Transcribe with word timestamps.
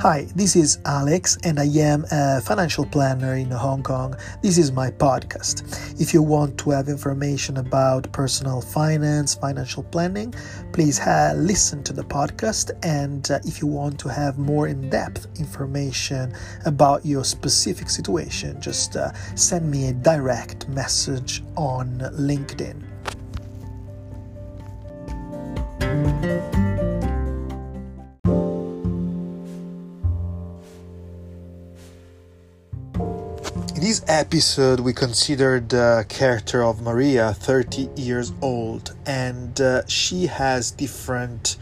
Hi, 0.00 0.26
this 0.34 0.56
is 0.56 0.78
Alex, 0.86 1.36
and 1.44 1.60
I 1.60 1.66
am 1.66 2.06
a 2.10 2.40
financial 2.40 2.86
planner 2.86 3.34
in 3.34 3.50
Hong 3.50 3.82
Kong. 3.82 4.16
This 4.42 4.56
is 4.56 4.72
my 4.72 4.90
podcast. 4.90 6.00
If 6.00 6.14
you 6.14 6.22
want 6.22 6.56
to 6.60 6.70
have 6.70 6.88
information 6.88 7.58
about 7.58 8.10
personal 8.10 8.62
finance, 8.62 9.34
financial 9.34 9.82
planning, 9.82 10.32
please 10.72 11.00
uh, 11.00 11.34
listen 11.36 11.84
to 11.84 11.92
the 11.92 12.02
podcast. 12.02 12.70
And 12.82 13.30
uh, 13.30 13.40
if 13.44 13.60
you 13.60 13.66
want 13.66 14.00
to 14.00 14.08
have 14.08 14.38
more 14.38 14.68
in 14.68 14.88
depth 14.88 15.26
information 15.38 16.32
about 16.64 17.04
your 17.04 17.22
specific 17.22 17.90
situation, 17.90 18.58
just 18.58 18.96
uh, 18.96 19.12
send 19.34 19.70
me 19.70 19.88
a 19.88 19.92
direct 19.92 20.66
message 20.70 21.42
on 21.58 21.98
LinkedIn. 22.14 22.89
This 33.90 34.04
episode, 34.06 34.78
we 34.78 34.92
considered 34.92 35.70
the 35.70 36.06
character 36.08 36.62
of 36.62 36.80
Maria, 36.80 37.32
30 37.32 37.88
years 37.96 38.32
old, 38.40 38.94
and 39.04 39.60
uh, 39.60 39.84
she 39.88 40.26
has 40.26 40.70
different 40.70 41.56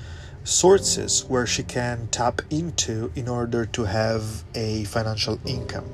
sources 0.45 1.25
where 1.25 1.47
she 1.47 1.63
can 1.63 2.07
tap 2.09 2.43
into 2.51 3.11
in 3.17 3.29
order 3.29 3.65
to 3.65 3.83
have 3.85 4.45
a 4.55 4.85
financial 4.85 5.41
income. 5.47 5.91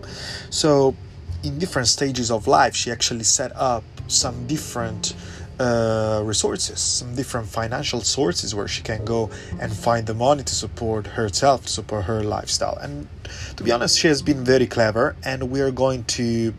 So, 0.51 0.97
in 1.45 1.61
different 1.61 1.87
stages 1.87 2.33
of 2.33 2.49
life, 2.49 2.75
she 2.75 2.91
actually 2.91 3.23
set 3.23 3.53
up 3.55 3.85
some 4.09 4.49
different 4.49 5.15
uh, 5.59 6.23
resources, 6.25 6.81
some 6.81 7.15
different 7.15 7.49
financial 7.49 8.01
sources 8.01 8.55
where 8.55 8.69
she 8.69 8.83
can 8.83 9.05
go 9.05 9.31
and 9.61 9.73
find 9.73 10.07
the 10.07 10.15
money 10.15 10.43
to 10.43 10.55
support 10.55 11.07
herself, 11.07 11.67
to 11.67 11.69
support 11.69 12.05
her 12.05 12.23
lifestyle. 12.23 12.77
And 12.79 13.09
to 13.57 13.65
be 13.65 13.73
honest, 13.73 13.99
she 13.99 14.09
has 14.09 14.23
been 14.23 14.45
very 14.45 14.67
clever, 14.67 15.17
and 15.25 15.51
we 15.51 15.61
are 15.61 15.71
going 15.71 16.05
to 16.05 16.55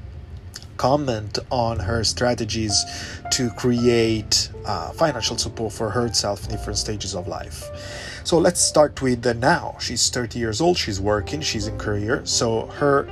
comment 0.78 1.40
on 1.52 1.80
her 1.80 2.04
strategies 2.04 2.84
to 3.32 3.50
create 3.52 4.50
uh, 4.66 4.92
financial 4.92 5.38
support 5.38 5.72
for 5.72 5.90
herself 5.90 6.46
in 6.46 6.52
different 6.52 6.78
stages 6.78 7.16
of 7.16 7.28
life. 7.28 8.22
So 8.24 8.38
let's 8.40 8.60
start 8.60 9.02
with 9.02 9.22
the 9.22 9.34
now. 9.34 9.78
She's 9.80 10.10
30 10.10 10.40
years 10.40 10.60
old, 10.60 10.78
she's 10.78 11.00
working, 11.00 11.42
she's 11.42 11.68
in 11.68 11.78
career. 11.78 12.26
So 12.26 12.68
her 12.68 13.08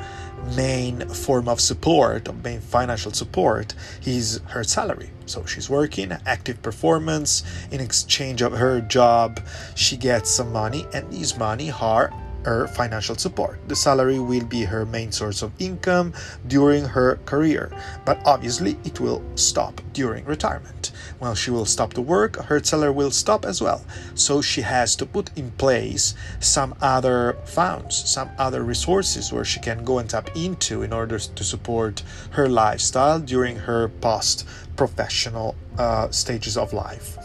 main 0.56 1.08
form 1.10 1.48
of 1.48 1.60
support, 1.60 2.28
of 2.28 2.44
main 2.44 2.60
financial 2.60 3.12
support, 3.12 3.74
is 4.06 4.42
her 4.50 4.64
salary. 4.64 5.10
So 5.26 5.46
she's 5.46 5.70
working, 5.70 6.12
active 6.26 6.62
performance. 6.62 7.44
In 7.72 7.80
exchange 7.80 8.42
of 8.42 8.54
her 8.54 8.82
job, 8.82 9.40
she 9.76 9.98
gets 9.98 10.30
some 10.30 10.52
money, 10.52 10.86
and 10.94 11.10
these 11.12 11.38
money 11.38 11.72
are 11.72 12.14
her 12.46 12.68
financial 12.68 13.16
support. 13.16 13.60
The 13.68 13.76
salary 13.76 14.20
will 14.20 14.46
be 14.46 14.64
her 14.64 14.86
main 14.86 15.12
source 15.12 15.42
of 15.42 15.52
income 15.60 16.14
during 16.48 16.86
her 16.86 17.18
career, 17.26 17.72
but 18.06 18.20
obviously 18.26 18.78
it 18.84 19.00
will 19.00 19.22
stop 19.36 19.82
during 19.94 20.26
retirement. 20.26 20.92
When 21.20 21.36
she 21.36 21.52
will 21.52 21.66
stop 21.66 21.94
to 21.94 22.02
work, 22.02 22.36
her 22.46 22.64
salary 22.64 22.92
will 22.92 23.12
stop 23.12 23.46
as 23.46 23.62
well. 23.62 23.84
So 24.16 24.42
she 24.42 24.62
has 24.62 24.96
to 24.98 25.06
put 25.06 25.30
in 25.38 25.52
place 25.52 26.16
some 26.40 26.76
other 26.82 27.38
funds, 27.46 27.96
some 28.10 28.30
other 28.38 28.64
resources 28.64 29.32
where 29.32 29.46
she 29.46 29.60
can 29.60 29.84
go 29.84 30.00
and 30.00 30.10
tap 30.10 30.36
into 30.36 30.82
in 30.84 30.94
order 30.94 31.20
to 31.20 31.44
support 31.44 32.04
her 32.32 32.50
lifestyle 32.50 33.20
during 33.20 33.56
her 33.56 33.90
post 33.90 34.48
professional 34.76 35.56
uh, 35.78 36.10
stages 36.10 36.58
of 36.58 36.74
life. 36.74 37.18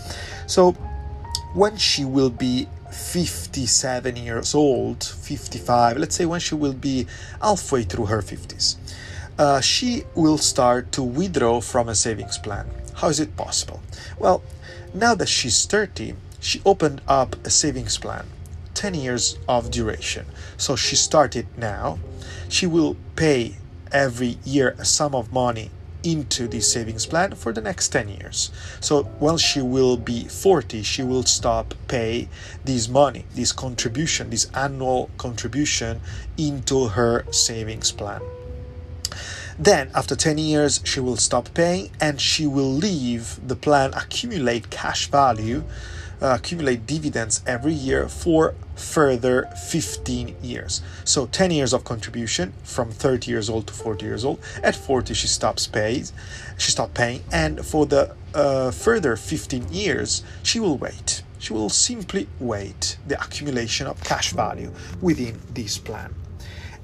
So 0.47 0.77
when 1.54 1.77
she 1.77 2.04
will 2.04 2.30
be 2.30 2.68
57 2.91 4.16
years 4.16 4.54
old, 4.54 5.04
55, 5.04 5.96
let's 5.96 6.14
say 6.14 6.27
when 6.27 6.41
she 6.41 6.54
will 6.54 6.72
be 6.72 7.06
halfway 7.41 7.82
through 7.82 8.06
her 8.06 8.22
50s, 8.22 8.77
uh, 9.38 9.60
she 9.60 10.04
will 10.14 10.38
start 10.38 10.91
to 10.92 11.03
withdraw 11.03 11.60
from 11.60 11.88
a 11.88 11.94
savings 11.94 12.38
plan. 12.38 12.66
How 12.94 13.09
is 13.09 13.20
it 13.20 13.36
possible? 13.36 13.81
Well, 14.19 14.42
now 14.92 15.14
that 15.14 15.28
she's 15.28 15.64
30, 15.66 16.14
she 16.41 16.60
opened 16.64 17.00
up 17.06 17.36
a 17.47 17.50
savings 17.50 17.98
plan, 17.98 18.26
10 18.75 18.94
years 18.94 19.38
of 19.48 19.70
duration. 19.70 20.26
So 20.56 20.76
she 20.76 20.97
started 20.97 21.47
now. 21.56 21.98
She 22.48 22.66
will 22.66 22.97
pay 23.16 23.56
every 23.92 24.38
year 24.44 24.75
a 24.78 24.84
sum 24.84 25.15
of 25.15 25.32
money 25.32 25.70
into 26.03 26.48
this 26.48 26.72
savings 26.72 27.06
plan 27.06 27.34
for 27.34 27.53
the 27.53 27.60
next 27.60 27.88
10 27.88 28.09
years. 28.09 28.50
So 28.81 29.04
when 29.19 29.36
she 29.36 29.60
will 29.60 29.97
be 29.97 30.25
40, 30.25 30.82
she 30.82 31.03
will 31.03 31.25
stop 31.25 31.75
pay 31.88 32.28
this 32.64 32.88
money, 32.88 33.25
this 33.34 33.53
contribution, 33.53 34.31
this 34.31 34.50
annual 34.54 35.10
contribution 35.19 36.00
into 36.36 36.88
her 36.88 37.25
savings 37.32 37.92
plan. 37.92 38.20
Then, 39.59 39.91
after 39.92 40.14
10 40.14 40.38
years, 40.38 40.81
she 40.84 41.00
will 41.00 41.16
stop 41.16 41.53
paying 41.53 41.91
and 42.00 42.20
she 42.20 42.47
will 42.47 42.70
leave 42.70 43.41
the 43.47 43.56
plan 43.56 43.92
accumulate 43.92 44.70
cash 44.70 45.09
value, 45.10 45.65
uh, 46.22 46.36
accumulate 46.38 46.86
dividends 46.86 47.42
every 47.44 47.72
year 47.72 48.09
for 48.09 48.54
further 48.78 49.49
15 49.71 50.37
years. 50.43 50.81
So 51.05 51.27
10 51.27 51.50
years 51.50 51.72
of 51.72 51.84
contribution 51.84 52.53
from 52.62 52.91
30 52.91 53.31
years 53.31 53.50
old 53.50 53.66
to 53.66 53.72
40 53.72 54.06
years 54.06 54.25
old. 54.25 54.41
At 54.62 54.77
40, 54.77 55.15
she 55.15 55.27
stops 55.27 55.66
pays, 55.66 56.12
she 56.56 56.71
stops 56.71 56.93
paying, 56.94 57.22
and 57.33 57.65
for 57.65 57.87
the 57.87 58.15
uh, 58.34 58.71
further 58.71 59.16
15 59.16 59.72
years, 59.72 60.22
she 60.43 60.61
will 60.61 60.78
wait. 60.78 61.22
She 61.39 61.53
will 61.53 61.71
simply 61.71 62.28
wait 62.41 62.99
the 63.06 63.21
accumulation 63.21 63.87
of 63.87 64.03
cash 64.03 64.33
value 64.33 64.72
within 65.00 65.41
this 65.55 65.78
plan. 65.78 66.15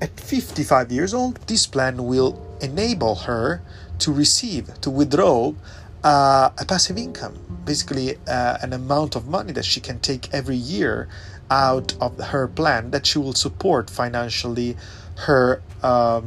At 0.01 0.19
55 0.21 0.93
years 0.93 1.15
old, 1.15 1.37
this 1.47 1.67
plan 1.67 2.05
will 2.05 2.41
enable 2.61 3.15
her 3.15 3.63
to 4.01 4.13
receive, 4.13 4.81
to 4.81 4.91
withdraw 4.91 5.55
uh, 6.05 6.51
a 6.59 6.65
passive 6.67 6.99
income, 6.99 7.35
basically 7.65 8.17
uh, 8.29 8.59
an 8.63 8.73
amount 8.73 9.17
of 9.17 9.27
money 9.27 9.53
that 9.53 9.65
she 9.65 9.81
can 9.81 9.99
take 10.01 10.33
every 10.33 10.57
year 10.57 11.09
out 11.51 11.95
of 12.01 12.19
her 12.19 12.47
plan 12.47 12.91
that 12.91 13.07
she 13.07 13.19
will 13.19 13.33
support 13.33 13.91
financially 13.91 14.77
her 15.17 15.63
um, 15.83 16.25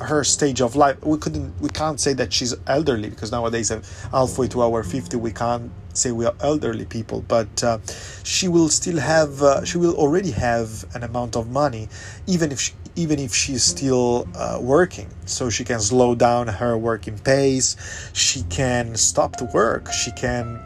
her 0.00 0.24
stage 0.24 0.60
of 0.60 0.76
life. 0.76 1.02
We 1.04 1.18
couldn't 1.18 1.60
we 1.60 1.68
can't 1.68 2.00
say 2.00 2.12
that 2.14 2.32
she's 2.32 2.54
elderly 2.66 3.10
because 3.10 3.32
nowadays 3.32 3.70
uh, 3.70 3.82
halfway 4.12 4.48
to 4.48 4.62
our 4.62 4.82
50 4.82 5.16
we 5.16 5.32
can't 5.32 5.70
say 5.92 6.12
we 6.12 6.24
are 6.24 6.34
elderly 6.40 6.86
people 6.86 7.24
but 7.26 7.64
uh, 7.64 7.78
she 8.22 8.46
will 8.46 8.68
still 8.68 8.98
have 8.98 9.42
uh, 9.42 9.64
she 9.64 9.76
will 9.76 9.96
already 9.96 10.30
have 10.30 10.84
an 10.94 11.02
amount 11.02 11.36
of 11.36 11.50
money 11.50 11.88
even 12.26 12.52
if 12.52 12.60
she, 12.60 12.72
even 12.96 13.18
if 13.18 13.34
she's 13.34 13.62
still 13.62 14.28
uh, 14.34 14.58
working. 14.60 15.08
So 15.26 15.50
she 15.50 15.64
can 15.64 15.80
slow 15.80 16.14
down 16.14 16.48
her 16.48 16.76
working 16.76 17.18
pace. 17.18 17.76
She 18.12 18.42
can 18.44 18.96
stop 18.96 19.36
to 19.36 19.44
work. 19.46 19.92
She 19.92 20.10
can 20.12 20.60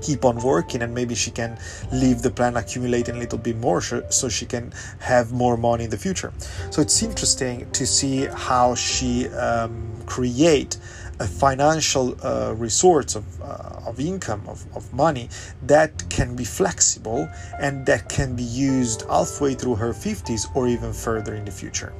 keep 0.00 0.24
on 0.24 0.36
working 0.38 0.82
and 0.82 0.94
maybe 0.94 1.14
she 1.14 1.30
can 1.30 1.58
leave 1.92 2.22
the 2.22 2.30
plan 2.30 2.56
accumulating 2.56 3.16
a 3.16 3.18
little 3.18 3.38
bit 3.38 3.56
more 3.56 3.80
so 3.80 4.28
she 4.28 4.46
can 4.46 4.72
have 5.00 5.32
more 5.32 5.56
money 5.56 5.84
in 5.84 5.90
the 5.90 5.98
future. 5.98 6.32
So 6.70 6.82
it's 6.82 7.02
interesting 7.02 7.70
to 7.72 7.86
see 7.86 8.26
how 8.26 8.74
she 8.74 9.28
um, 9.28 10.02
create 10.06 10.76
a 11.18 11.26
financial 11.26 12.16
uh, 12.22 12.54
resource 12.54 13.14
of, 13.14 13.24
uh, 13.40 13.88
of 13.88 13.98
income 14.00 14.42
of, 14.46 14.64
of 14.76 14.92
money 14.92 15.28
that 15.62 16.08
can 16.10 16.36
be 16.36 16.44
flexible 16.44 17.28
and 17.58 17.86
that 17.86 18.08
can 18.08 18.36
be 18.36 18.42
used 18.42 19.02
halfway 19.08 19.54
through 19.54 19.76
her 19.76 19.92
50s 19.92 20.54
or 20.54 20.68
even 20.68 20.92
further 20.92 21.34
in 21.34 21.44
the 21.44 21.50
future. 21.50 21.94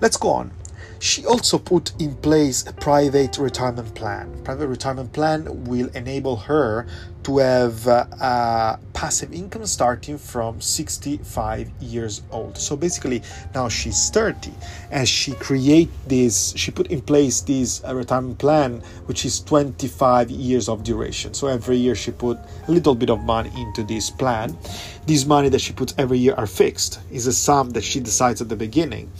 Let's 0.00 0.16
go 0.16 0.30
on 0.30 0.50
she 1.00 1.24
also 1.24 1.58
put 1.58 1.92
in 1.98 2.14
place 2.16 2.66
a 2.66 2.74
private 2.74 3.38
retirement 3.38 3.94
plan. 3.94 4.30
Private 4.44 4.68
retirement 4.68 5.10
plan 5.14 5.64
will 5.64 5.88
enable 5.94 6.36
her 6.36 6.86
to 7.22 7.38
have 7.38 7.88
uh, 7.88 8.04
a 8.20 8.78
passive 8.92 9.32
income 9.32 9.64
starting 9.64 10.18
from 10.18 10.60
65 10.60 11.70
years 11.80 12.20
old. 12.30 12.58
So 12.58 12.76
basically, 12.76 13.22
now 13.54 13.70
she's 13.70 14.10
30, 14.10 14.52
and 14.90 15.08
she 15.08 15.32
create 15.32 15.88
this. 16.06 16.52
She 16.54 16.70
put 16.70 16.88
in 16.88 17.00
place 17.00 17.40
this 17.40 17.82
uh, 17.82 17.94
retirement 17.94 18.38
plan, 18.38 18.82
which 19.06 19.24
is 19.24 19.40
25 19.40 20.30
years 20.30 20.68
of 20.68 20.84
duration. 20.84 21.32
So 21.32 21.46
every 21.46 21.76
year 21.76 21.94
she 21.94 22.10
put 22.10 22.38
a 22.68 22.70
little 22.70 22.94
bit 22.94 23.08
of 23.08 23.20
money 23.20 23.50
into 23.56 23.84
this 23.84 24.10
plan. 24.10 24.56
This 25.06 25.24
money 25.24 25.48
that 25.48 25.62
she 25.62 25.72
puts 25.72 25.94
every 25.96 26.18
year 26.18 26.34
are 26.36 26.46
fixed. 26.46 27.00
Is 27.10 27.26
a 27.26 27.32
sum 27.32 27.70
that 27.70 27.84
she 27.84 28.00
decides 28.00 28.42
at 28.42 28.50
the 28.50 28.56
beginning, 28.56 29.10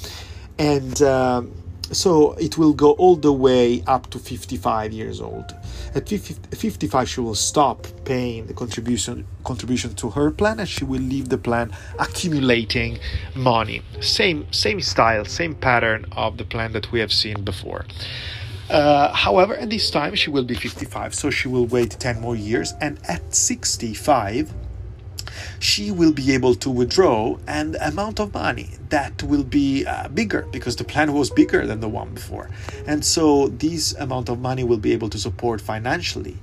and. 0.59 1.01
Um, 1.01 1.60
so 1.93 2.33
it 2.35 2.57
will 2.57 2.73
go 2.73 2.93
all 2.93 3.17
the 3.17 3.33
way 3.33 3.83
up 3.87 4.11
to 4.11 4.19
55 4.19 4.93
years 4.93 5.21
old. 5.21 5.55
At 5.95 6.09
55 6.09 7.09
she 7.09 7.21
will 7.21 7.35
stop 7.35 7.87
paying 8.05 8.47
the 8.47 8.55
contribution 8.55 9.27
contribution 9.45 9.95
to 9.95 10.11
her 10.11 10.31
plan 10.31 10.61
and 10.61 10.69
she 10.69 10.85
will 10.85 11.01
leave 11.01 11.29
the 11.29 11.39
plan 11.39 11.73
accumulating 11.99 12.99
money. 13.35 13.83
Same 14.01 14.51
same 14.53 14.81
style 14.81 15.25
same 15.25 15.55
pattern 15.55 16.07
of 16.13 16.37
the 16.37 16.45
plan 16.45 16.73
that 16.73 16.93
we 16.93 17.01
have 17.01 17.13
seen 17.13 17.43
before. 17.43 17.85
Uh, 18.69 19.13
however 19.13 19.57
at 19.57 19.69
this 19.69 19.91
time 19.91 20.15
she 20.15 20.31
will 20.31 20.45
be 20.45 20.55
55 20.55 21.13
so 21.13 21.29
she 21.29 21.49
will 21.49 21.67
wait 21.67 21.91
10 21.91 22.21
more 22.21 22.37
years 22.37 22.75
and 22.81 23.01
at 23.09 23.35
65 23.35 24.55
she 25.59 25.91
will 25.91 26.13
be 26.13 26.33
able 26.33 26.55
to 26.55 26.71
withdraw 26.71 27.37
an 27.47 27.77
amount 27.81 28.21
of 28.21 28.33
money 28.35 28.71
that 28.89 29.23
will 29.23 29.45
be 29.45 29.85
uh, 29.87 30.09
bigger 30.09 30.47
because 30.53 30.77
the 30.77 30.85
plan 30.85 31.13
was 31.13 31.31
bigger 31.31 31.67
than 31.67 31.81
the 31.81 31.89
one 31.89 32.15
before. 32.15 32.51
And 32.87 33.05
so 33.05 33.49
this 33.49 33.95
amount 33.95 34.29
of 34.29 34.41
money 34.41 34.65
will 34.65 34.79
be 34.79 34.93
able 34.93 35.09
to 35.11 35.19
support 35.19 35.61
financially 35.61 36.39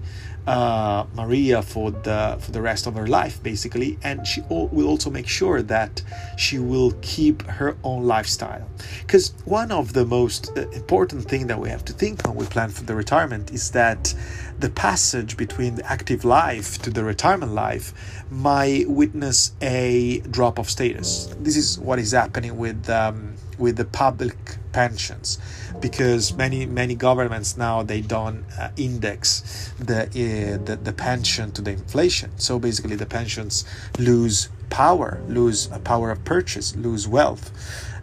uh, 0.47 1.05
Maria 1.13 1.61
for 1.61 1.91
the 1.91 2.37
for 2.39 2.51
the 2.51 2.61
rest 2.61 2.87
of 2.87 2.95
her 2.95 3.05
life, 3.05 3.43
basically, 3.43 3.99
and 4.01 4.25
she 4.25 4.41
will 4.49 4.87
also 4.87 5.09
make 5.09 5.27
sure 5.27 5.61
that 5.61 6.01
she 6.37 6.57
will 6.57 6.93
keep 7.01 7.43
her 7.43 7.75
own 7.83 8.03
lifestyle. 8.03 8.67
Because 9.01 9.33
one 9.43 9.71
of 9.71 9.93
the 9.93 10.05
most 10.05 10.49
uh, 10.57 10.69
important 10.69 11.25
thing 11.25 11.47
that 11.47 11.59
we 11.59 11.69
have 11.69 11.83
to 11.85 11.93
think 11.93 12.25
when 12.25 12.35
we 12.35 12.45
plan 12.45 12.69
for 12.69 12.83
the 12.83 12.95
retirement 12.95 13.51
is 13.51 13.71
that 13.71 14.13
the 14.59 14.69
passage 14.69 15.35
between 15.35 15.75
the 15.75 15.85
active 15.85 16.23
life 16.23 16.81
to 16.81 16.89
the 16.89 17.03
retirement 17.03 17.51
life 17.53 17.93
might 18.31 18.89
witness 18.89 19.51
a 19.61 20.21
drop 20.31 20.57
of 20.57 20.69
status. 20.69 21.35
This 21.39 21.57
is 21.57 21.77
what 21.77 21.99
is 21.99 22.13
happening 22.13 22.57
with. 22.57 22.89
Um, 22.89 23.35
with 23.57 23.77
the 23.77 23.85
public 23.85 24.35
pensions 24.71 25.39
because 25.79 26.33
many 26.33 26.65
many 26.65 26.95
governments 26.95 27.57
now 27.57 27.83
they 27.83 28.01
don't 28.01 28.45
uh, 28.59 28.69
index 28.77 29.71
the, 29.79 30.03
uh, 30.03 30.63
the 30.65 30.75
the 30.75 30.93
pension 30.93 31.51
to 31.51 31.61
the 31.61 31.71
inflation. 31.71 32.31
So 32.37 32.59
basically 32.59 32.95
the 32.95 33.05
pensions 33.05 33.65
lose 33.99 34.49
power 34.69 35.21
lose 35.27 35.69
a 35.71 35.79
power 35.79 36.11
of 36.11 36.23
purchase 36.25 36.75
lose 36.75 37.07
wealth. 37.07 37.51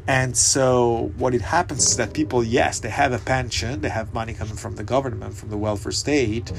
And 0.06 0.36
so 0.36 1.12
what 1.16 1.34
it 1.34 1.40
happens 1.40 1.86
is 1.88 1.96
that 1.96 2.12
people 2.12 2.44
yes 2.44 2.80
they 2.80 2.90
have 2.90 3.12
a 3.12 3.18
pension 3.18 3.80
they 3.80 3.88
have 3.88 4.12
money 4.12 4.34
coming 4.34 4.56
from 4.56 4.76
the 4.76 4.84
government 4.84 5.34
from 5.34 5.48
the 5.50 5.56
welfare 5.56 5.92
state 5.92 6.52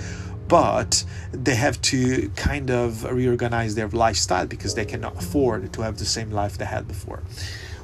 but 0.48 1.04
they 1.32 1.56
have 1.56 1.82
to 1.82 2.30
kind 2.36 2.70
of 2.70 3.04
reorganize 3.04 3.76
their 3.76 3.88
lifestyle 3.90 4.46
because 4.46 4.76
they 4.76 4.86
cannot 4.86 5.18
afford 5.18 5.74
to 5.74 5.82
have 5.82 5.98
the 5.98 6.06
same 6.06 6.32
life 6.32 6.58
they 6.58 6.66
had 6.66 6.88
before 6.88 7.24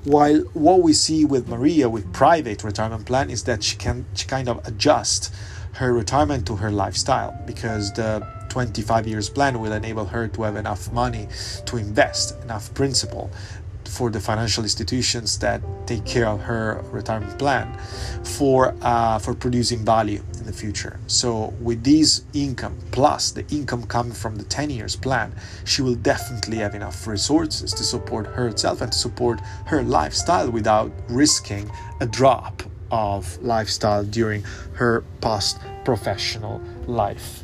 while 0.03 0.39
what 0.53 0.81
we 0.81 0.93
see 0.93 1.25
with 1.25 1.47
Maria 1.47 1.89
with 1.89 2.11
private 2.13 2.63
retirement 2.63 3.05
plan 3.05 3.29
is 3.29 3.43
that 3.43 3.63
she 3.63 3.77
can 3.77 4.05
she 4.15 4.27
kind 4.27 4.49
of 4.49 4.65
adjust 4.67 5.33
her 5.73 5.93
retirement 5.93 6.45
to 6.47 6.55
her 6.57 6.71
lifestyle 6.71 7.37
because 7.45 7.93
the 7.93 8.25
25 8.49 9.07
years 9.07 9.29
plan 9.29 9.59
will 9.59 9.71
enable 9.71 10.05
her 10.05 10.27
to 10.27 10.43
have 10.43 10.57
enough 10.57 10.91
money 10.91 11.27
to 11.65 11.77
invest, 11.77 12.35
enough 12.43 12.73
principal 12.73 13.31
for 13.85 14.09
the 14.09 14.19
financial 14.19 14.63
institutions 14.63 15.39
that 15.39 15.61
take 15.85 16.05
care 16.05 16.27
of 16.27 16.41
her 16.41 16.83
retirement 16.91 17.37
plan 17.39 17.71
for 18.23 18.75
uh, 18.81 19.19
for 19.19 19.33
producing 19.33 19.85
value 19.85 20.23
in 20.41 20.47
the 20.47 20.53
future. 20.53 20.99
So 21.07 21.53
with 21.61 21.83
this 21.83 22.23
income 22.33 22.77
plus 22.91 23.31
the 23.31 23.47
income 23.49 23.83
coming 23.83 24.13
from 24.13 24.35
the 24.35 24.43
10 24.43 24.69
years 24.69 24.95
plan, 24.95 25.33
she 25.63 25.81
will 25.81 25.95
definitely 25.95 26.57
have 26.57 26.75
enough 26.75 27.07
resources 27.07 27.73
to 27.73 27.83
support 27.83 28.25
herself 28.27 28.81
and 28.81 28.91
to 28.91 28.97
support 28.97 29.39
her 29.67 29.83
lifestyle 29.83 30.49
without 30.49 30.91
risking 31.07 31.71
a 32.01 32.05
drop 32.05 32.63
of 32.91 33.41
lifestyle 33.41 34.03
during 34.03 34.43
her 34.73 35.05
past 35.21 35.59
professional 35.85 36.59
life. 36.87 37.43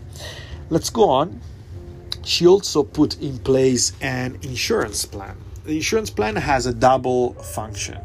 Let's 0.70 0.90
go 0.90 1.10
on. 1.10 1.40
She 2.26 2.46
also 2.46 2.84
put 2.84 3.22
in 3.22 3.40
place 3.40 3.94
an 4.02 4.38
insurance 4.42 5.06
plan 5.06 5.38
the 5.68 5.76
insurance 5.76 6.10
plan 6.10 6.38
has 6.38 6.66
a 6.66 6.74
double 6.74 7.34
function. 7.34 8.00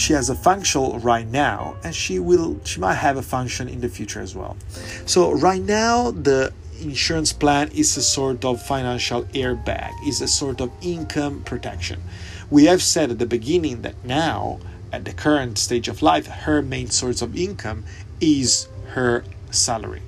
She 0.00 0.14
has 0.14 0.30
a 0.30 0.34
function 0.34 0.98
right 1.02 1.26
now, 1.26 1.76
and 1.84 1.94
she 1.94 2.18
will 2.18 2.58
she 2.64 2.80
might 2.80 2.94
have 2.94 3.18
a 3.18 3.22
function 3.22 3.68
in 3.68 3.82
the 3.82 3.88
future 3.90 4.22
as 4.22 4.34
well. 4.34 4.56
So 5.04 5.30
right 5.32 5.60
now, 5.60 6.10
the 6.10 6.54
insurance 6.80 7.34
plan 7.34 7.68
is 7.72 7.98
a 7.98 8.02
sort 8.02 8.42
of 8.46 8.62
financial 8.62 9.24
airbag, 9.24 9.92
is 10.08 10.22
a 10.22 10.26
sort 10.26 10.62
of 10.62 10.70
income 10.80 11.42
protection. 11.42 12.00
We 12.48 12.64
have 12.64 12.82
said 12.82 13.10
at 13.10 13.18
the 13.18 13.26
beginning 13.26 13.82
that 13.82 14.02
now, 14.02 14.60
at 14.90 15.04
the 15.04 15.12
current 15.12 15.58
stage 15.58 15.86
of 15.86 16.00
life, 16.00 16.26
her 16.26 16.62
main 16.62 16.88
source 16.88 17.20
of 17.20 17.36
income 17.36 17.84
is 18.22 18.68
her 18.94 19.22
salary. 19.50 20.00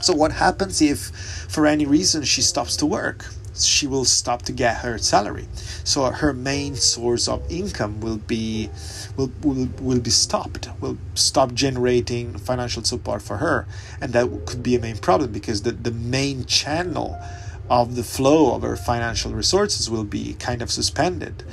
So, 0.00 0.14
what 0.14 0.30
happens 0.30 0.80
if, 0.80 1.10
for 1.48 1.66
any 1.66 1.84
reason, 1.84 2.22
she 2.22 2.42
stops 2.42 2.76
to 2.76 2.86
work? 2.86 3.26
She 3.64 3.86
will 3.86 4.04
stop 4.04 4.42
to 4.42 4.52
get 4.52 4.78
her 4.78 4.98
salary. 4.98 5.46
So 5.84 6.04
her 6.10 6.32
main 6.32 6.74
source 6.74 7.28
of 7.28 7.42
income 7.50 8.00
will 8.00 8.18
be 8.18 8.70
will, 9.16 9.30
will, 9.42 9.68
will 9.80 10.00
be 10.00 10.10
stopped 10.10 10.68
will 10.80 10.98
stop 11.14 11.52
generating 11.52 12.38
financial 12.38 12.82
support 12.84 13.22
for 13.22 13.38
her. 13.38 13.66
And 14.00 14.12
that 14.12 14.28
could 14.46 14.62
be 14.62 14.74
a 14.76 14.80
main 14.80 14.98
problem 14.98 15.32
because 15.32 15.62
the, 15.62 15.72
the 15.72 15.90
main 15.90 16.44
channel 16.44 17.18
of 17.68 17.94
the 17.94 18.02
flow 18.02 18.54
of 18.54 18.62
her 18.62 18.76
financial 18.76 19.32
resources 19.32 19.88
will 19.88 20.04
be 20.04 20.34
kind 20.34 20.60
of 20.60 20.70
suspended 20.70 21.44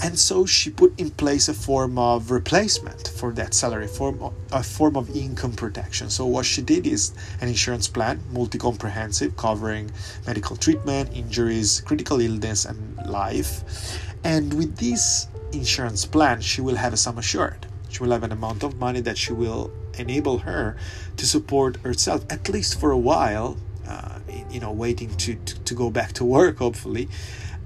and 0.00 0.18
so 0.18 0.46
she 0.46 0.70
put 0.70 0.98
in 0.98 1.10
place 1.10 1.48
a 1.48 1.54
form 1.54 1.98
of 1.98 2.30
replacement 2.30 3.08
for 3.08 3.32
that 3.32 3.52
salary 3.52 3.88
form 3.88 4.32
a 4.52 4.62
form 4.62 4.96
of 4.96 5.14
income 5.16 5.52
protection. 5.52 6.08
So 6.08 6.24
what 6.26 6.46
she 6.46 6.62
did 6.62 6.86
is 6.86 7.12
an 7.40 7.48
insurance 7.48 7.88
plan 7.88 8.20
multi-comprehensive 8.30 9.36
covering 9.36 9.90
medical 10.26 10.56
treatment 10.56 11.10
injuries 11.14 11.80
critical 11.80 12.20
illness 12.20 12.64
and 12.64 12.78
life. 13.06 14.08
And 14.22 14.54
with 14.54 14.76
this 14.76 15.26
insurance 15.52 16.04
plan 16.04 16.40
she 16.40 16.60
will 16.60 16.76
have 16.76 16.92
a 16.92 16.96
sum 16.96 17.18
assured. 17.18 17.66
She 17.88 18.02
will 18.02 18.12
have 18.12 18.22
an 18.22 18.32
amount 18.32 18.62
of 18.62 18.78
money 18.78 19.00
that 19.00 19.18
she 19.18 19.32
will 19.32 19.72
enable 19.98 20.38
her 20.38 20.76
to 21.16 21.26
support 21.26 21.78
herself 21.78 22.24
at 22.30 22.48
least 22.48 22.78
for 22.78 22.92
a 22.92 22.98
while 22.98 23.56
uh, 23.88 24.18
you 24.50 24.60
know 24.60 24.70
waiting 24.70 25.14
to, 25.16 25.34
to, 25.34 25.58
to 25.64 25.74
go 25.74 25.90
back 25.90 26.12
to 26.12 26.24
work 26.24 26.58
hopefully 26.58 27.08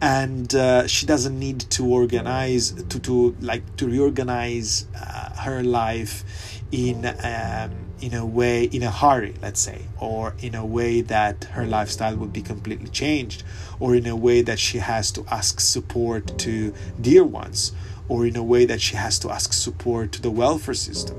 and 0.02 0.52
uh, 0.56 0.84
she 0.88 1.06
doesn't 1.06 1.38
need 1.38 1.60
to 1.60 1.86
organize 1.86 2.72
to, 2.72 2.98
to 2.98 3.36
like 3.40 3.76
to 3.76 3.86
reorganize 3.86 4.84
uh, 4.96 5.30
her 5.42 5.62
life 5.62 6.60
in 6.72 7.06
um, 7.06 7.70
in 8.00 8.12
a 8.12 8.26
way 8.26 8.64
in 8.64 8.82
a 8.82 8.90
hurry 8.90 9.32
let's 9.40 9.60
say 9.60 9.82
or 10.00 10.34
in 10.40 10.56
a 10.56 10.66
way 10.66 11.00
that 11.00 11.44
her 11.52 11.64
lifestyle 11.64 12.16
would 12.16 12.32
be 12.32 12.42
completely 12.42 12.88
changed 12.88 13.44
or 13.78 13.94
in 13.94 14.06
a 14.08 14.16
way 14.16 14.42
that 14.42 14.58
she 14.58 14.78
has 14.78 15.12
to 15.12 15.24
ask 15.30 15.60
support 15.60 16.36
to 16.36 16.74
dear 17.00 17.22
ones 17.22 17.70
or 18.08 18.26
in 18.26 18.34
a 18.34 18.42
way 18.42 18.64
that 18.64 18.80
she 18.80 18.96
has 18.96 19.20
to 19.20 19.30
ask 19.30 19.52
support 19.52 20.10
to 20.10 20.20
the 20.20 20.30
welfare 20.30 20.74
system. 20.74 21.16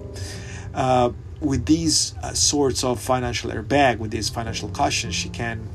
Uh, 0.74 1.12
with 1.40 1.66
these 1.66 2.16
uh, 2.22 2.34
sorts 2.34 2.84
of 2.84 3.00
financial 3.00 3.50
airbag 3.50 3.98
with 3.98 4.12
this 4.12 4.30
financial 4.30 4.68
cushion 4.70 5.12
she 5.12 5.30
can 5.30 5.70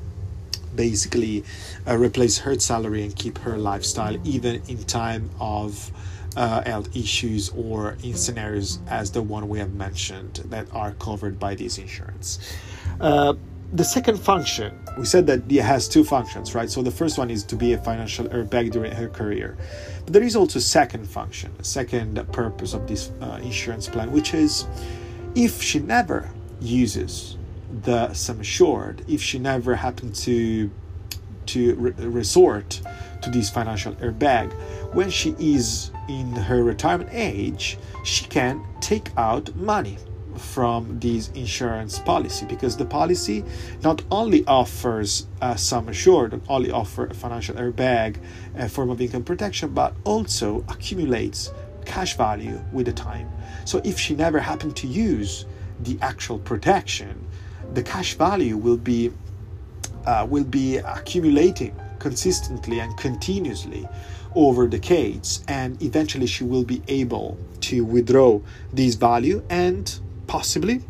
basically 0.79 1.45
uh, 1.89 1.99
replace 1.99 2.39
her 2.39 2.59
salary 2.61 3.03
and 3.03 3.15
keep 3.17 3.37
her 3.39 3.59
lifestyle 3.59 4.17
even 4.25 4.63
in 4.69 4.79
time 4.85 5.29
of 5.41 5.91
uh, 6.37 6.63
health 6.63 6.95
issues 6.97 7.51
or 7.51 7.97
in 8.05 8.15
scenarios 8.15 8.79
as 8.87 9.11
the 9.11 9.21
one 9.21 9.49
we 9.49 9.59
have 9.59 9.75
mentioned 9.75 10.35
that 10.47 10.67
are 10.73 10.93
covered 10.93 11.39
by 11.39 11.53
this 11.57 11.79
insurance. 11.79 12.39
Uh, 13.01 13.35
the 13.73 13.85
second 13.85 14.19
function, 14.19 14.73
we 14.97 15.05
said 15.05 15.27
that 15.27 15.41
it 15.51 15.63
has 15.63 15.89
two 15.89 16.05
functions, 16.05 16.55
right? 16.55 16.71
So 16.71 16.81
the 16.81 16.93
first 16.93 17.19
one 17.19 17.31
is 17.31 17.43
to 17.45 17.57
be 17.57 17.73
a 17.73 17.79
financial 17.79 18.27
airbag 18.27 18.71
during 18.71 18.93
her 18.93 19.09
career. 19.09 19.59
But 20.05 20.13
there 20.13 20.23
is 20.23 20.37
also 20.37 20.61
a 20.61 20.63
second 20.63 21.07
function, 21.09 21.53
a 21.59 21.65
second 21.65 22.25
purpose 22.33 22.73
of 22.73 22.87
this 22.87 23.11
uh, 23.21 23.41
insurance 23.43 23.89
plan, 23.89 24.13
which 24.13 24.33
is 24.33 24.67
if 25.35 25.61
she 25.61 25.81
never 25.81 26.31
uses 26.61 27.38
the 27.71 28.13
sum 28.15 28.41
assured 28.41 29.05
if 29.09 29.23
she 29.23 29.39
never 29.39 29.77
happened 29.77 30.15
to 30.15 30.71
to 31.47 31.75
re- 31.77 31.93
resort 31.99 32.81
to 33.23 33.31
this 33.31 33.51
financial 33.51 33.95
airbag 33.97 34.53
when 34.95 35.11
she 35.11 35.35
is 35.39 35.91
in 36.09 36.31
her 36.33 36.63
retirement 36.63 37.09
age 37.13 37.79
she 38.05 38.25
can 38.27 38.65
take 38.81 39.11
out 39.17 39.55
money 39.57 39.99
from 40.39 40.99
this 41.01 41.29
insurance 41.31 41.99
policy 41.99 42.47
because 42.47 42.77
the 42.77 42.85
policy 42.85 43.45
not 43.83 44.03
only 44.11 44.45
offers 44.47 45.27
uh, 45.43 45.53
a 45.55 45.59
sum 45.59 45.89
assured, 45.89 46.33
not 46.33 46.43
only 46.49 46.71
offer 46.71 47.07
a 47.07 47.15
financial 47.15 47.55
airbag, 47.57 48.17
a 48.57 48.69
form 48.69 48.91
of 48.91 49.01
income 49.01 49.25
protection, 49.25 49.71
but 49.75 49.95
also 50.05 50.65
accumulates 50.69 51.51
cash 51.85 52.17
value 52.17 52.61
with 52.73 52.87
the 52.87 52.93
time. 52.93 53.29
So 53.65 53.81
if 53.85 53.99
she 53.99 54.15
never 54.15 54.39
happened 54.39 54.77
to 54.77 54.87
use 54.87 55.45
the 55.81 55.99
actual 56.01 56.39
protection, 56.39 57.27
the 57.75 57.83
cash 57.83 58.15
value 58.15 58.57
will 58.57 58.77
be 58.77 59.13
uh, 60.07 60.27
will 60.29 60.45
be 60.45 60.79
accumulating 60.79 61.75
consistently 61.99 62.81
and 62.81 62.97
continuously 62.97 63.87
over 64.35 64.67
decades 64.67 65.45
and 65.49 65.81
eventually 65.83 66.27
she 66.27 66.45
will 66.45 66.65
be 66.65 66.83
able 66.89 67.37
to 67.61 67.85
withdraw 67.85 68.41
this 68.73 68.95
value 68.95 69.43
and 69.51 69.99
possibly 70.27 70.81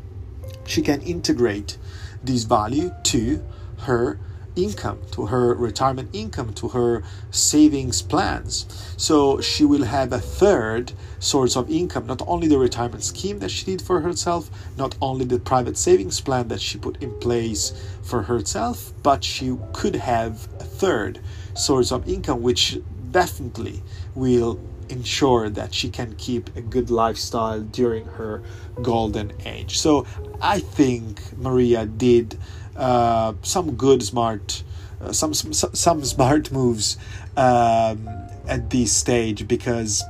she 0.66 0.82
can 0.82 1.00
integrate 1.02 1.78
this 2.22 2.44
value 2.44 2.92
to 3.02 3.42
her 3.80 4.18
income, 4.58 4.98
to 5.12 5.26
her 5.26 5.54
retirement 5.54 6.10
income, 6.12 6.52
to 6.54 6.68
her 6.68 7.02
savings 7.30 8.02
plans. 8.02 8.66
So 8.96 9.40
she 9.40 9.64
will 9.64 9.84
have 9.84 10.12
a 10.12 10.18
third 10.18 10.92
source 11.20 11.56
of 11.56 11.70
income, 11.70 12.06
not 12.06 12.22
only 12.26 12.48
the 12.48 12.58
retirement 12.58 13.04
scheme 13.04 13.38
that 13.38 13.50
she 13.50 13.64
did 13.64 13.80
for 13.80 14.00
herself, 14.00 14.50
not 14.76 14.96
only 15.00 15.24
the 15.24 15.38
private 15.38 15.76
savings 15.76 16.20
plan 16.20 16.48
that 16.48 16.60
she 16.60 16.78
put 16.78 17.02
in 17.02 17.18
place 17.20 17.72
for 18.02 18.22
herself, 18.22 18.92
but 19.02 19.24
she 19.24 19.56
could 19.72 19.96
have 19.96 20.48
a 20.60 20.64
third 20.64 21.20
source 21.54 21.92
of 21.92 22.08
income, 22.08 22.42
which 22.42 22.78
definitely 23.10 23.82
will 24.14 24.60
ensure 24.88 25.50
that 25.50 25.74
she 25.74 25.90
can 25.90 26.14
keep 26.16 26.54
a 26.56 26.60
good 26.60 26.90
lifestyle 26.90 27.60
during 27.60 28.04
her 28.06 28.42
golden 28.82 29.32
age. 29.44 29.78
So 29.78 30.06
I 30.40 30.60
think 30.60 31.20
Maria 31.36 31.86
did 31.86 32.38
uh, 32.78 33.34
some 33.42 33.74
good, 33.74 34.02
smart, 34.02 34.62
uh, 35.00 35.12
some, 35.12 35.34
some 35.34 35.52
some 35.52 36.04
smart 36.04 36.50
moves 36.52 36.96
um, 37.36 38.08
at 38.46 38.70
this 38.70 38.92
stage 38.92 39.46
because 39.46 40.02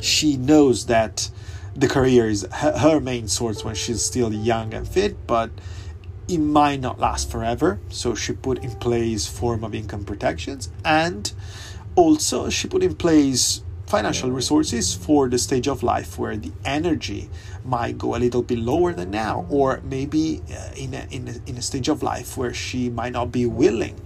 she 0.00 0.36
knows 0.36 0.86
that 0.86 1.30
the 1.74 1.88
career 1.88 2.28
is 2.28 2.46
her 2.52 3.00
main 3.00 3.28
source 3.28 3.64
when 3.64 3.74
she's 3.74 4.02
still 4.02 4.32
young 4.32 4.74
and 4.74 4.88
fit, 4.88 5.26
but 5.26 5.50
it 6.28 6.38
might 6.38 6.80
not 6.80 6.98
last 6.98 7.30
forever. 7.30 7.78
So 7.88 8.14
she 8.14 8.32
put 8.32 8.62
in 8.64 8.72
place 8.76 9.26
form 9.26 9.64
of 9.64 9.74
income 9.74 10.04
protections 10.04 10.70
and 10.84 11.32
also 11.94 12.50
she 12.50 12.68
put 12.68 12.82
in 12.82 12.94
place 12.94 13.62
financial 13.88 14.30
resources 14.30 14.94
for 14.94 15.28
the 15.28 15.38
stage 15.38 15.66
of 15.66 15.82
life 15.82 16.18
where 16.18 16.36
the 16.36 16.52
energy 16.64 17.30
might 17.64 17.96
go 17.96 18.14
a 18.14 18.18
little 18.18 18.42
bit 18.42 18.58
lower 18.58 18.92
than 18.92 19.10
now 19.10 19.46
or 19.48 19.80
maybe 19.82 20.42
uh, 20.52 20.70
in, 20.76 20.92
a, 20.92 21.06
in, 21.10 21.26
a, 21.28 21.50
in 21.50 21.56
a 21.56 21.62
stage 21.62 21.88
of 21.88 22.02
life 22.02 22.36
where 22.36 22.52
she 22.52 22.90
might 22.90 23.12
not 23.12 23.32
be 23.32 23.46
willing 23.46 23.98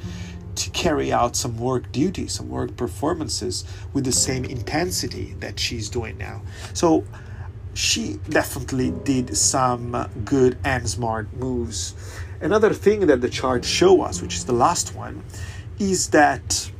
to 0.55 0.71
carry 0.71 1.13
out 1.13 1.35
some 1.35 1.59
work 1.59 1.91
duties 1.91 2.33
some 2.35 2.49
work 2.49 2.77
performances 2.77 3.65
with 3.93 4.05
the 4.05 4.13
same 4.13 4.45
intensity 4.45 5.35
that 5.41 5.59
she's 5.59 5.89
doing 5.89 6.17
now. 6.17 6.43
So 6.75 7.05
she 7.75 8.21
definitely 8.29 8.93
did 9.03 9.37
some 9.37 10.09
good 10.25 10.59
and 10.63 10.89
smart 10.89 11.33
moves. 11.35 11.95
Another 12.41 12.73
thing 12.73 13.07
that 13.07 13.21
the 13.21 13.29
chart 13.29 13.65
show 13.65 14.03
us 14.03 14.23
which 14.23 14.37
is 14.37 14.45
the 14.45 14.53
last 14.53 14.95
one 14.95 15.25
is 15.79 16.11
that 16.11 16.71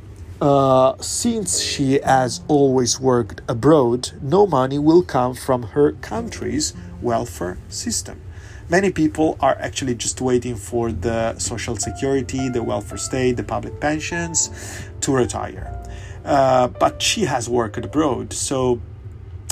uh, 0.43 1.01
since 1.01 1.61
she 1.61 2.01
has 2.01 2.41
always 2.49 2.99
worked 2.99 3.39
abroad, 3.47 4.11
no 4.21 4.45
money 4.45 4.77
will 4.77 5.01
come 5.01 5.33
from 5.33 5.63
her 5.63 5.93
country's 5.93 6.73
welfare 7.01 7.57
system. 7.69 8.19
Many 8.67 8.91
people 8.91 9.37
are 9.39 9.55
actually 9.57 9.95
just 9.95 10.19
waiting 10.19 10.57
for 10.57 10.91
the 10.91 11.39
social 11.39 11.77
security, 11.77 12.49
the 12.49 12.61
welfare 12.61 12.97
state, 12.97 13.37
the 13.37 13.43
public 13.43 13.79
pensions 13.79 14.83
to 14.99 15.13
retire. 15.13 15.81
Uh, 16.25 16.67
but 16.67 17.01
she 17.01 17.21
has 17.21 17.47
worked 17.47 17.77
abroad, 17.77 18.33
so 18.33 18.81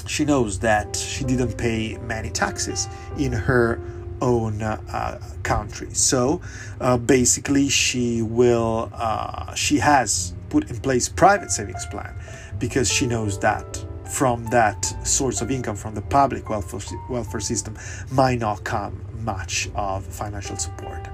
she 0.07 0.25
knows 0.25 0.59
that 0.59 0.97
she 0.97 1.23
didn't 1.23 1.57
pay 1.57 1.97
many 1.99 2.29
taxes 2.29 2.89
in 3.17 3.31
her 3.31 3.79
own 4.21 4.61
uh, 4.61 5.19
country. 5.43 5.93
So 5.93 6.41
uh, 6.79 6.97
basically, 6.97 7.69
she 7.69 8.21
will, 8.21 8.89
uh, 8.93 9.53
she 9.55 9.77
has 9.79 10.33
put 10.49 10.69
in 10.69 10.79
place 10.79 11.09
private 11.09 11.51
savings 11.51 11.85
plan 11.87 12.13
because 12.59 12.91
she 12.91 13.07
knows 13.07 13.39
that 13.39 13.83
from 14.05 14.45
that 14.47 14.83
source 15.07 15.41
of 15.41 15.49
income 15.49 15.75
from 15.75 15.95
the 15.95 16.01
public 16.01 16.49
welfare, 16.49 16.81
welfare 17.09 17.39
system 17.39 17.77
might 18.11 18.39
not 18.39 18.63
come 18.63 19.05
much 19.23 19.69
of 19.75 20.05
financial 20.05 20.57
support. 20.57 21.07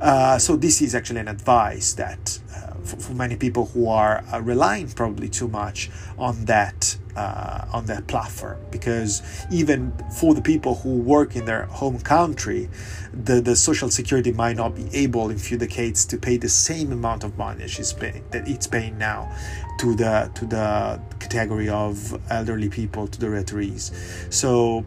Uh, 0.00 0.38
so 0.38 0.56
this 0.56 0.82
is 0.82 0.94
actually 0.94 1.20
an 1.20 1.28
advice 1.28 1.94
that 1.94 2.38
for, 2.84 2.96
for, 2.96 3.12
many 3.14 3.36
people 3.36 3.66
who 3.66 3.88
are 3.88 4.24
uh, 4.32 4.40
relying 4.40 4.88
probably 4.90 5.28
too 5.28 5.48
much 5.48 5.90
on 6.18 6.44
that 6.46 6.96
uh, 7.16 7.66
on 7.72 7.86
that 7.86 8.06
platform. 8.06 8.58
Because 8.70 9.22
even 9.50 9.92
for 10.18 10.34
the 10.34 10.42
people 10.42 10.76
who 10.76 10.98
work 10.98 11.36
in 11.36 11.44
their 11.44 11.64
home 11.64 12.00
country 12.00 12.68
the, 13.12 13.40
the 13.40 13.54
social 13.54 13.90
security 13.90 14.32
might 14.32 14.56
not 14.56 14.74
be 14.74 14.88
able 14.94 15.30
in 15.30 15.38
few 15.38 15.58
decades 15.58 16.04
to 16.06 16.16
pay 16.16 16.36
the 16.36 16.48
same 16.48 16.92
amount 16.92 17.24
of 17.24 17.36
money 17.36 17.68
she's 17.68 17.92
paying 17.92 18.24
that 18.30 18.48
it's 18.48 18.66
paying 18.66 18.96
now 18.96 19.30
to 19.78 19.94
the 19.94 20.30
to 20.34 20.46
the 20.46 21.00
category 21.20 21.68
of 21.68 22.18
elderly 22.30 22.68
people 22.68 23.06
to 23.06 23.20
the 23.20 23.26
retirees. 23.26 23.92
So 24.32 24.84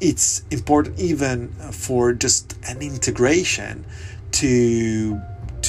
it's 0.00 0.42
important 0.50 0.98
even 0.98 1.48
for 1.70 2.12
just 2.12 2.58
an 2.66 2.82
integration 2.82 3.84
to 4.32 5.20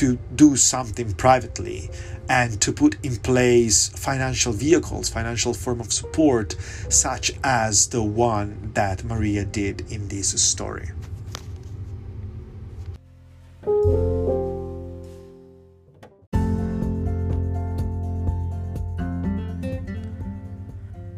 to 0.03 0.19
do 0.35 0.57
something 0.57 1.13
privately 1.13 1.89
and 2.27 2.59
to 2.59 2.73
put 2.73 2.97
in 3.05 3.15
place 3.15 3.87
financial 3.87 4.51
vehicles, 4.51 5.07
financial 5.07 5.53
form 5.53 5.79
of 5.79 5.93
support, 5.93 6.57
such 6.89 7.31
as 7.41 7.87
the 7.87 8.03
one 8.03 8.71
that 8.73 9.05
Maria 9.05 9.45
did 9.45 9.89
in 9.89 10.09
this 10.09 10.29
story. 10.43 10.89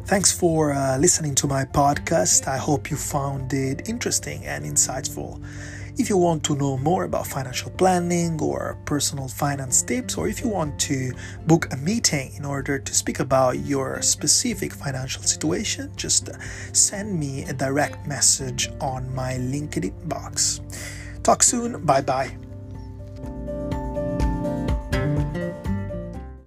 Thanks 0.04 0.30
for 0.30 0.72
uh, 0.72 0.96
listening 0.98 1.34
to 1.34 1.48
my 1.48 1.64
podcast. 1.64 2.46
I 2.46 2.56
hope 2.56 2.88
you 2.92 2.96
found 2.96 3.52
it 3.52 3.88
interesting 3.88 4.46
and 4.46 4.64
insightful. 4.64 5.42
If 5.98 6.10
you 6.10 6.18
want 6.18 6.44
to 6.44 6.54
know 6.54 6.76
more 6.76 7.04
about 7.04 7.26
financial 7.26 7.70
planning 7.70 8.38
or 8.38 8.76
personal 8.84 9.28
finance 9.28 9.80
tips, 9.80 10.18
or 10.18 10.28
if 10.28 10.42
you 10.42 10.48
want 10.48 10.78
to 10.80 11.12
book 11.46 11.72
a 11.72 11.76
meeting 11.78 12.34
in 12.36 12.44
order 12.44 12.78
to 12.78 12.94
speak 12.94 13.18
about 13.18 13.60
your 13.60 14.02
specific 14.02 14.74
financial 14.74 15.22
situation, 15.22 15.90
just 15.96 16.28
send 16.74 17.18
me 17.18 17.44
a 17.44 17.54
direct 17.54 18.06
message 18.06 18.68
on 18.78 19.12
my 19.14 19.34
LinkedIn 19.34 20.06
box. 20.06 20.60
Talk 21.22 21.42
soon. 21.42 21.82
Bye 21.86 22.02
bye. 22.02 22.45